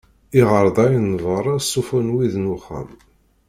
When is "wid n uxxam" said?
2.15-2.89